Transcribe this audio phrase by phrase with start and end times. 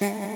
[0.00, 0.35] Bro.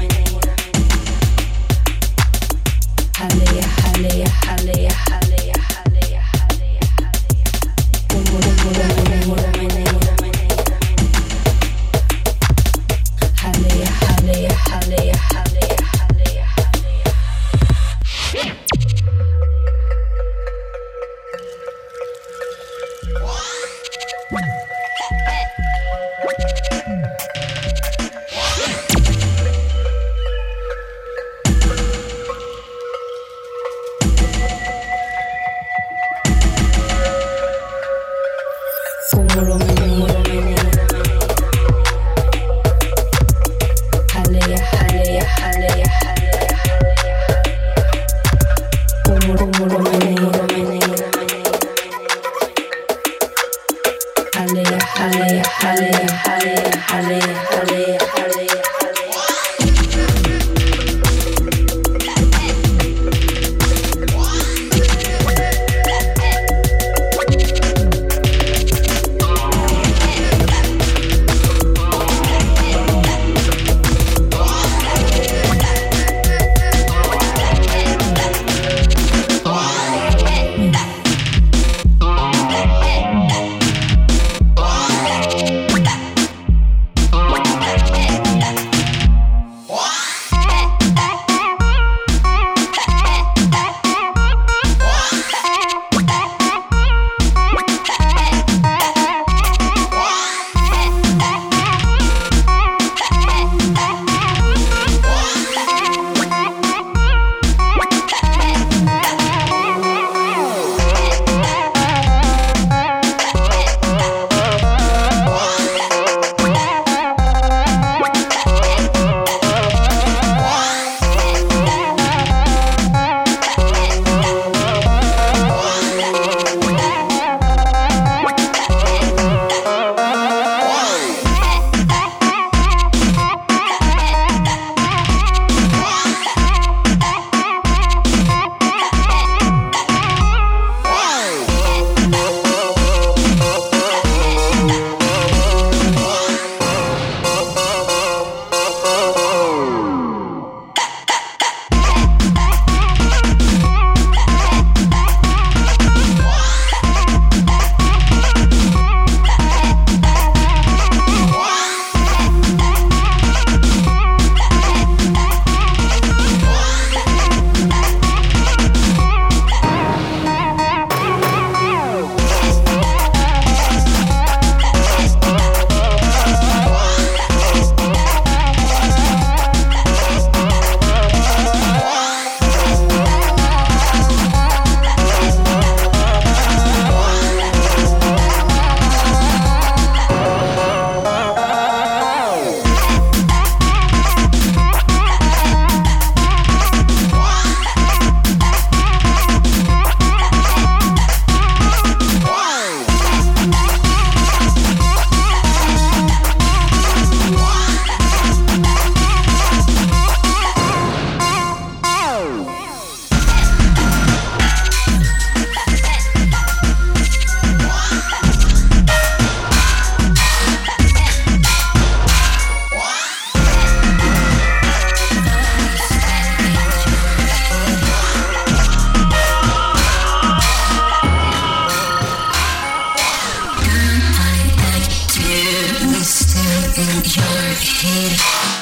[237.03, 238.15] You're here,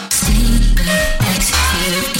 [0.10, 0.88] sleeping,
[1.20, 2.19] executed.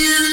[0.00, 0.29] you.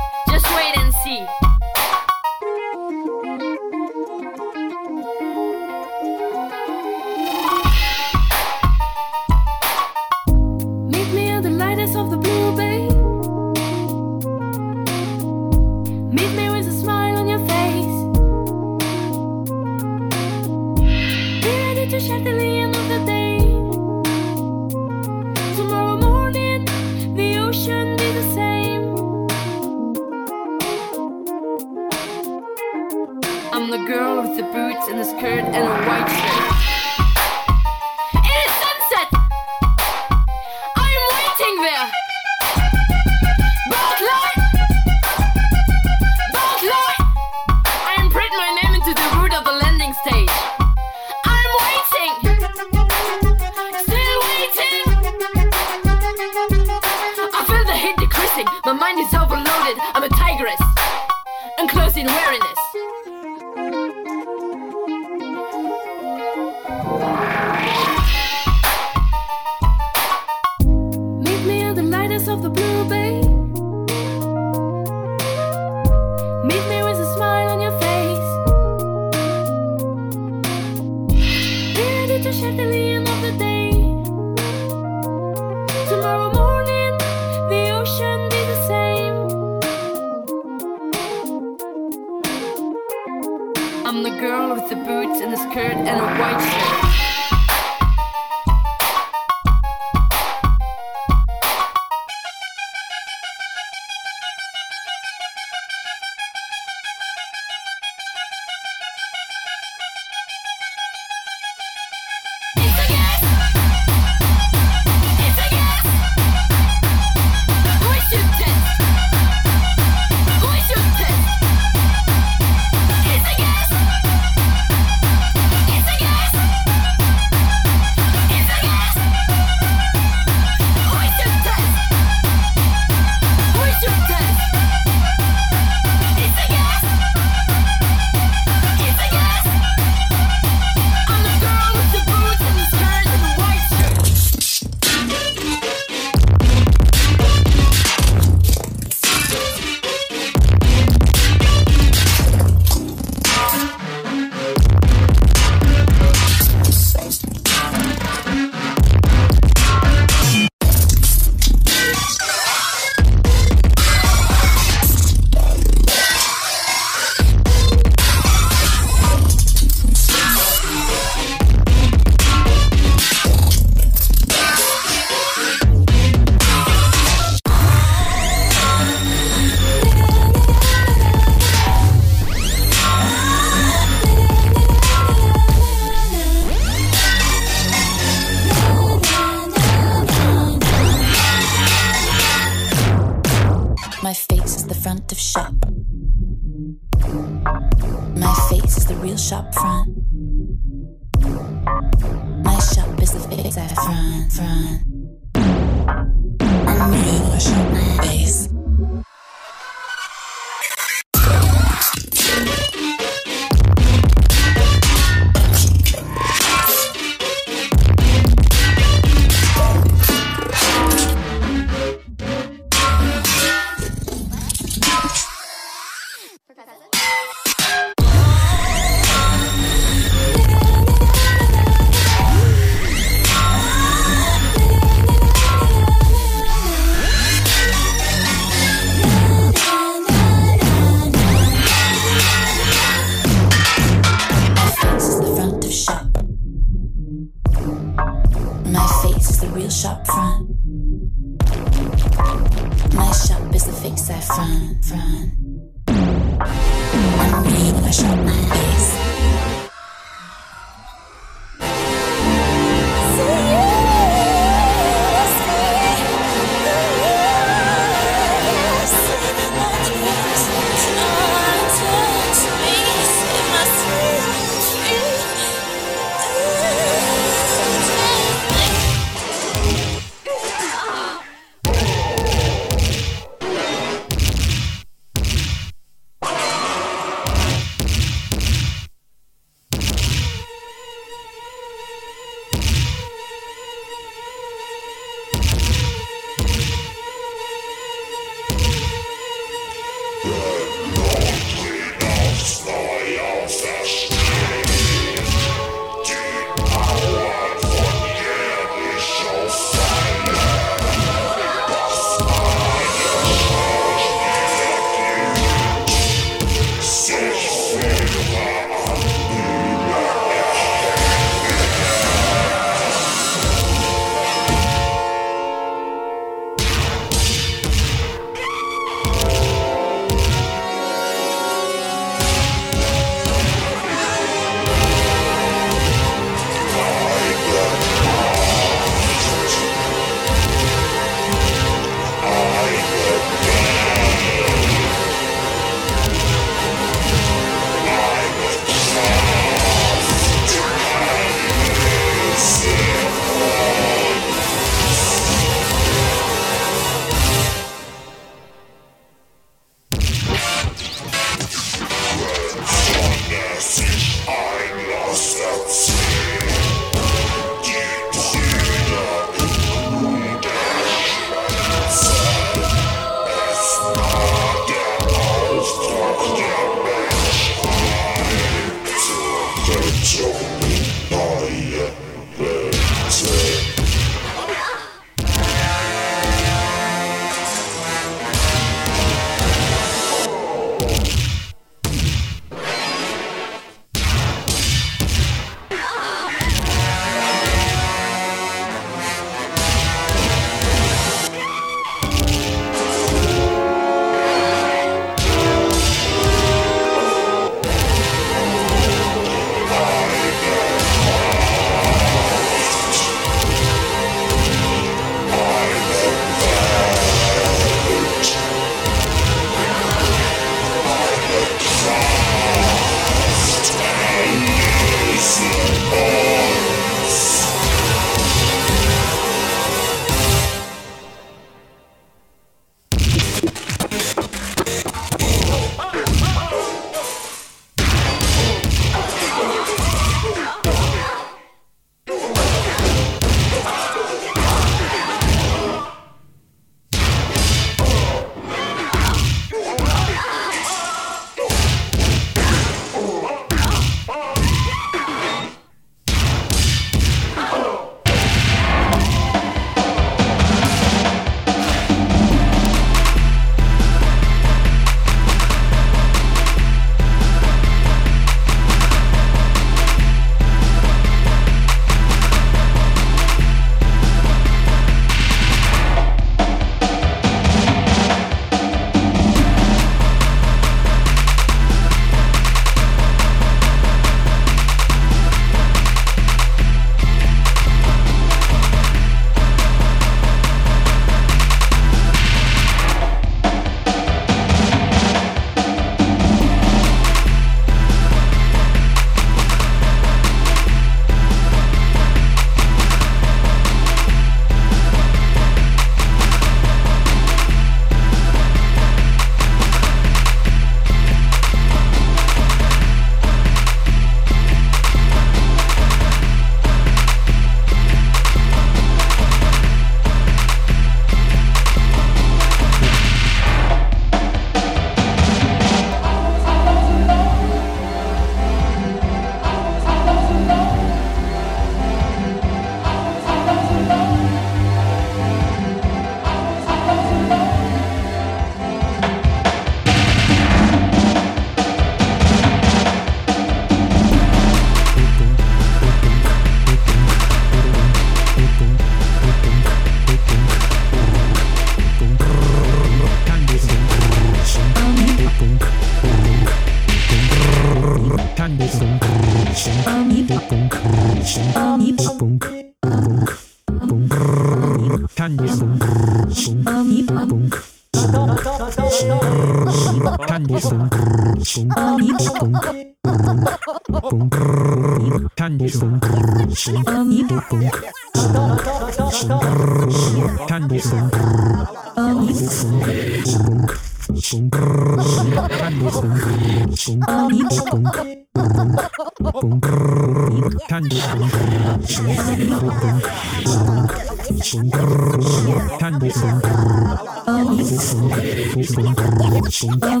[599.61, 600.00] 公考。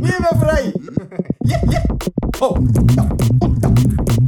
[0.00, 0.72] Weer ben vrij.
[1.38, 1.82] Yeah.
[2.38, 2.56] Oh,
[2.94, 3.06] ja.
[3.38, 4.19] Oh.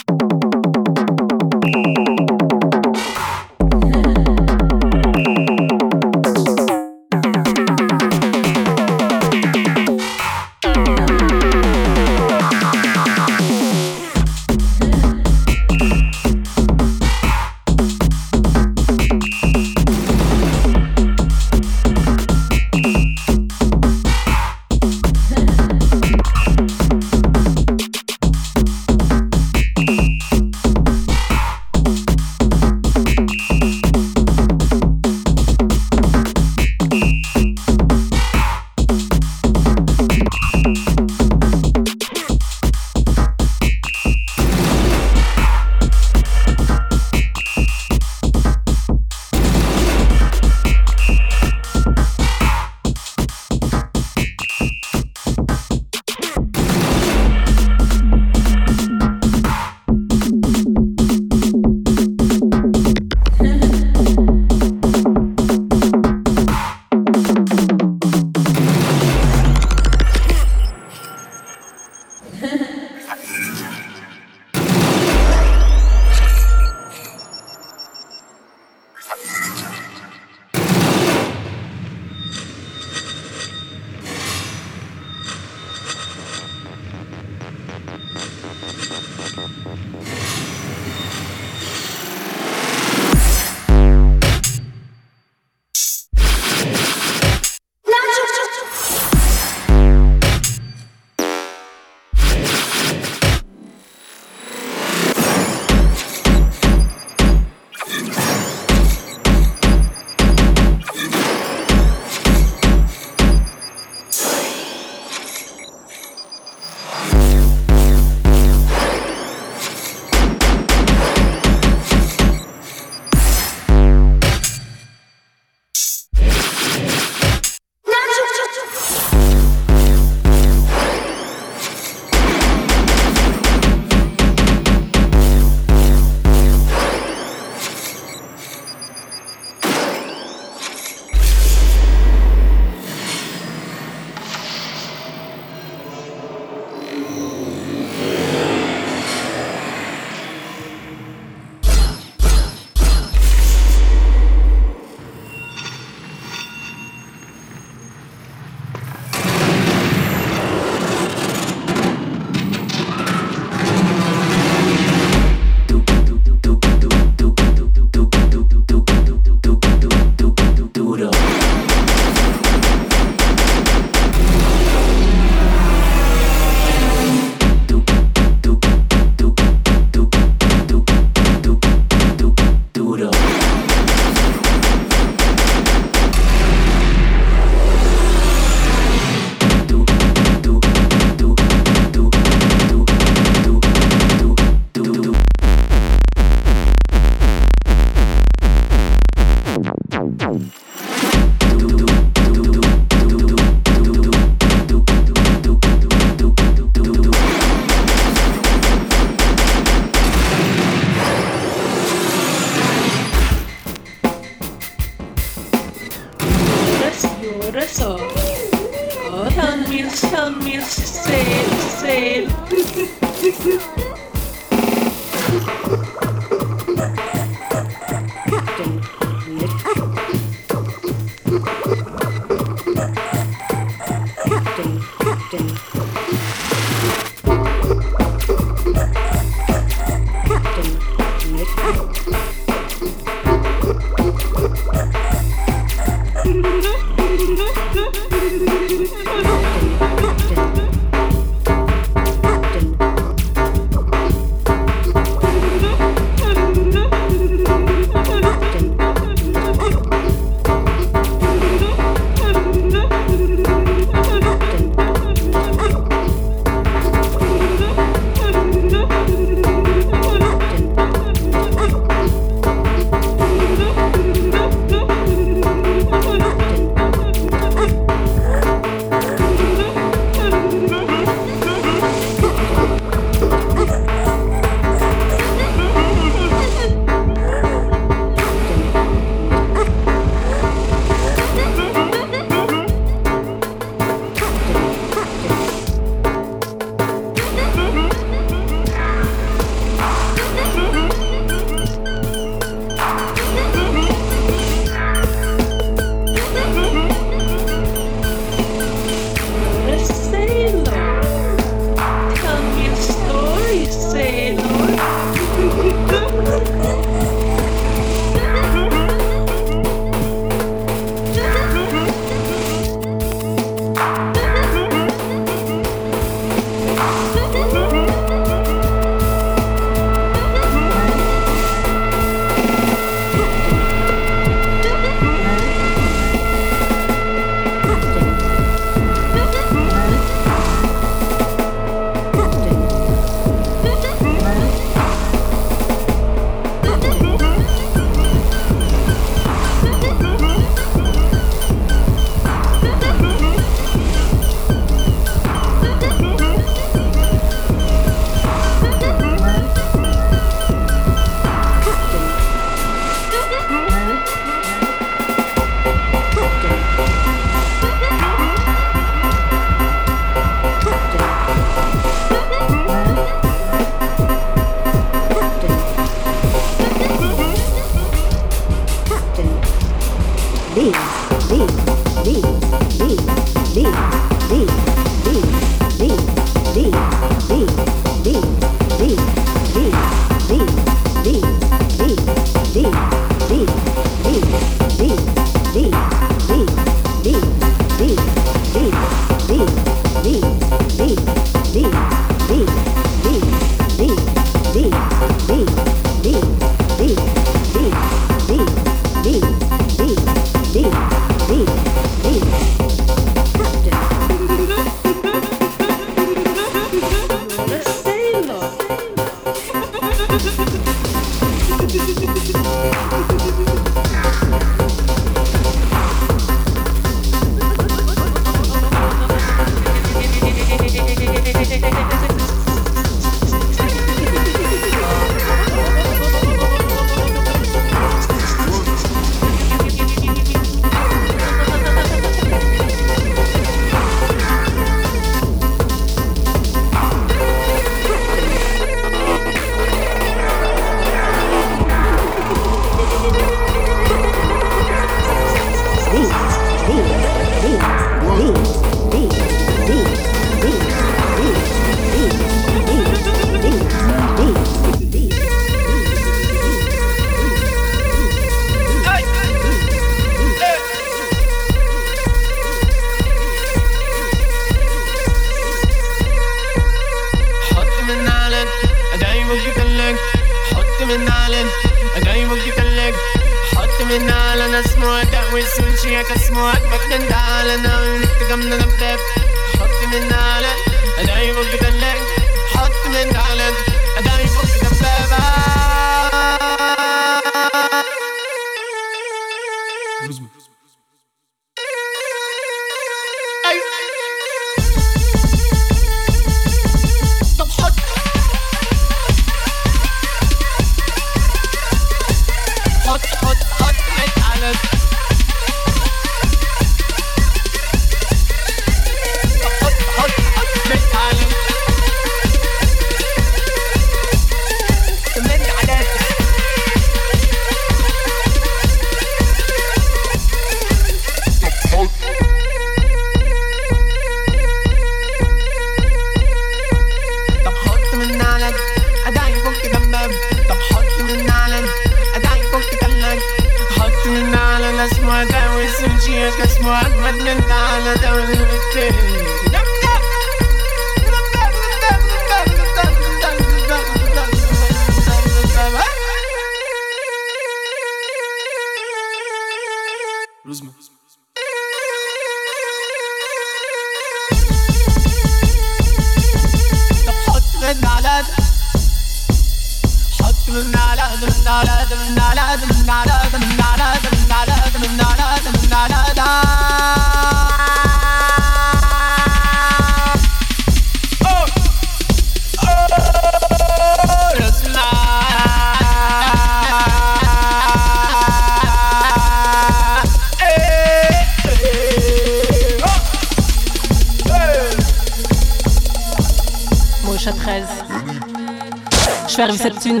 [599.78, 600.00] Thune.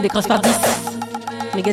[0.00, 0.50] Décroche par 10.
[1.54, 1.72] Méga.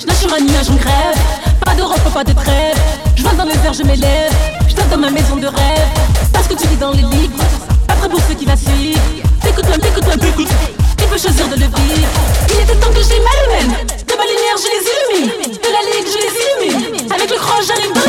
[0.00, 1.18] Je nage sur un nuage, on crève.
[1.64, 2.76] Pas d'Europe, pas de trêve.
[3.16, 4.32] Je vois dans les airs, je m'élève.
[4.68, 5.88] Je dans ma maison de rêve.
[6.32, 7.42] Parce que tu lis dans les livres.
[7.88, 9.00] Après pour ceux qui va suivre.
[9.42, 10.48] T'écoutes-moi, t'écoutes-moi, t'écoutes.
[10.96, 12.08] Qui peut choisir de le vivre
[12.50, 13.78] Il était temps que j'ai ma lumière.
[13.86, 15.52] De ma lumière, je les illumine.
[15.52, 17.12] De la ligue, je les illumine.
[17.12, 18.01] Avec le croche, j'arrive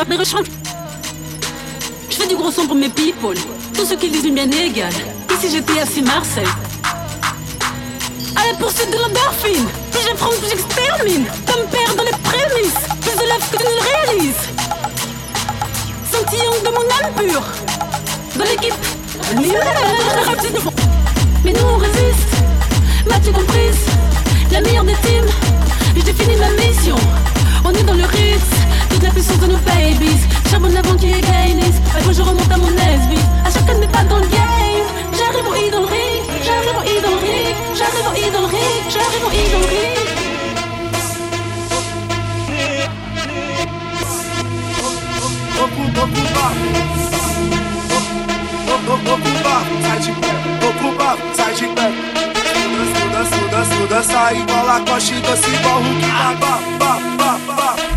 [0.00, 0.04] Je
[2.14, 3.36] fais du gros son pour mes people.
[3.74, 4.92] Tous ceux qui disent une bien égale.
[5.34, 6.46] Ici j'étais assis Marseille.
[8.36, 9.66] À la poursuite de l'endorphine.
[9.90, 11.26] Plus j'apprends, plus j'extermine.
[11.48, 12.78] Comme père dans les prémices.
[13.00, 14.44] Plus de love que tu ne réalises.
[16.12, 17.46] Sentillon de mon âme pure.
[18.36, 18.74] Dans l'équipe.
[21.44, 22.34] Mais nous on résiste.
[23.08, 23.80] M'as-tu comprise?
[24.52, 25.26] La meilleure des teams.
[25.96, 26.96] J'ai fini ma mission.
[27.64, 28.27] On est dans le Ritz,
[29.18, 30.22] plus sur nos babies.
[30.50, 31.80] Charbonne avant qu'il y ait gainings.
[31.94, 33.14] À je remonte à mon SB.
[33.44, 34.88] À chacun n'est pas dans le game.
[35.16, 35.86] J'arrive au idol.
[36.44, 37.18] J'arrive au idol.
[37.78, 38.50] J'arrive au idol.
[38.92, 39.98] J'arrive au idol ring.
[49.82, 50.32] Sai de pé,
[50.66, 51.86] ocupar, sai de pé
[53.12, 56.02] danço, danço, dança igual a coxa e dança igual Hulk.
[56.18, 57.87] Bah, bah, bah, bah, bah.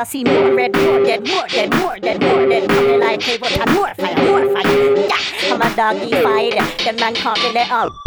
[0.00, 2.70] I see more red, more dead, more dead, more dead, more dead.
[2.70, 4.96] Coming like table and more fire, more fire.
[4.96, 6.54] Yeah, I'm a doggy fight.
[6.78, 7.99] The man can't get it up.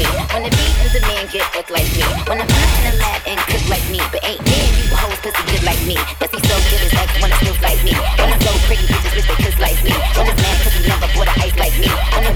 [0.00, 0.08] me.
[0.32, 2.02] Wanna be as a man, get hooked like me.
[2.24, 4.00] Wanna be in the lab and cook like me.
[4.08, 5.96] But ain't man, you hoes pussy good like me.
[6.16, 7.92] Pussy so good, it's like wanna snoop like me.
[8.16, 9.92] When I'm so pretty, bitches wish they could like me.
[10.16, 11.88] Wanna man, pussy never bought a ice like me.
[12.16, 12.32] Wanna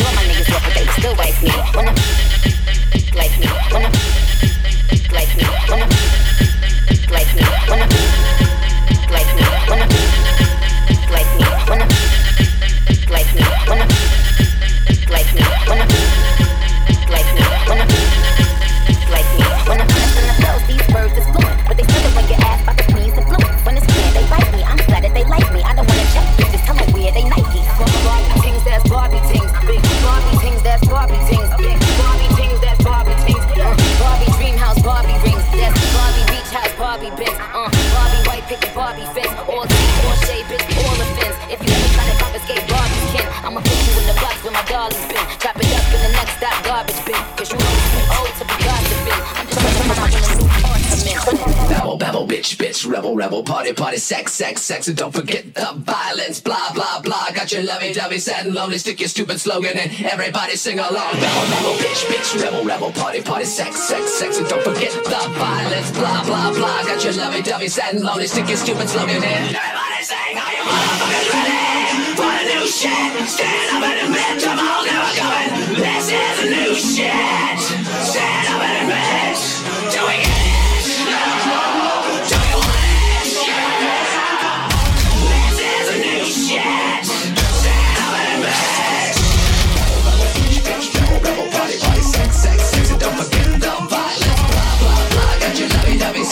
[53.16, 57.30] rebel, rebel, party, party, sex, sex, sex, and don't forget the violence, blah, blah, blah.
[57.34, 61.14] Got your lovey-dovey, sad and lonely, stick your stupid slogan and everybody sing along.
[61.14, 65.28] Rebel, rebel, bitch, bitch, rebel, rebel, party, party, sex, sex, sex, and don't forget the
[65.38, 66.82] violence, blah, blah, blah.
[66.84, 70.62] Got your lovey-dovey, sad and lonely, stick your stupid slogan and everybody sing, are you
[70.64, 73.28] motherfuckers ready for the new shit?
[73.28, 75.50] Stand up and admit, come on, now we're coming.
[75.78, 77.58] This is new shit.
[78.04, 78.43] Stand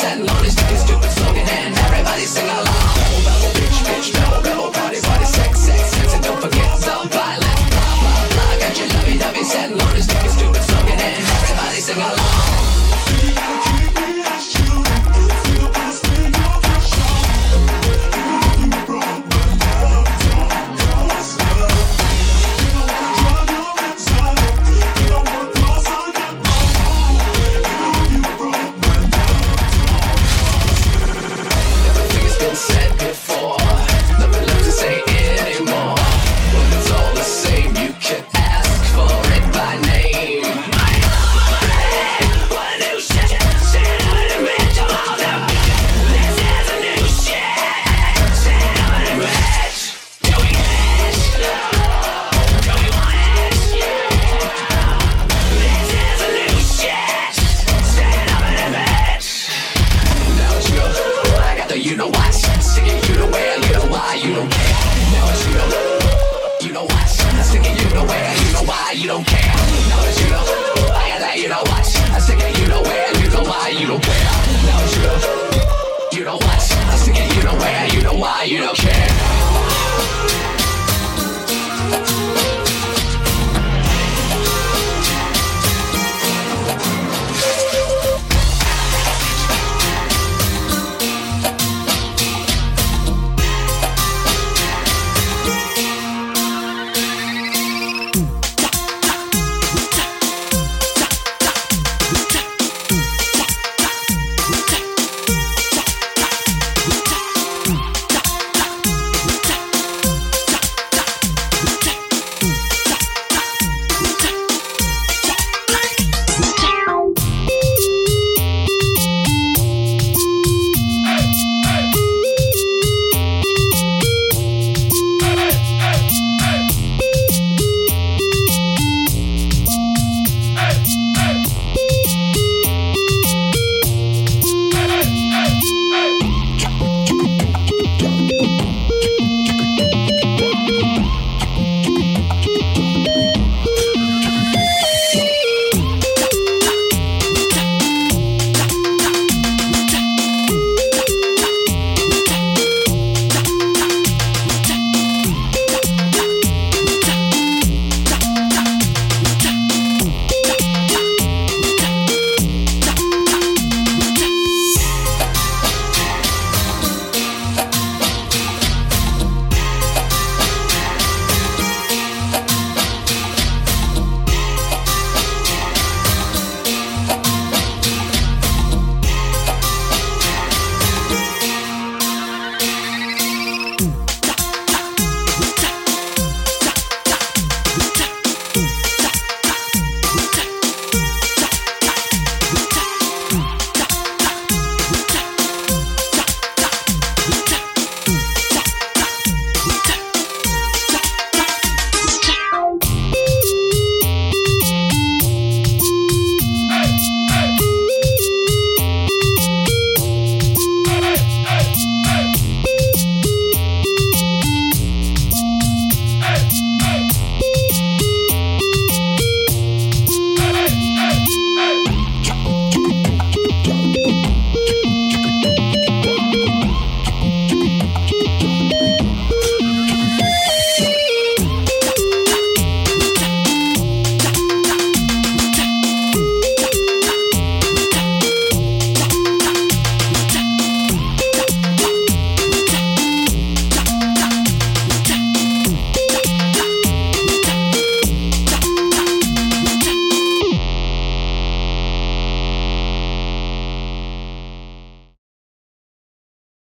[0.03, 0.92] Satin on his just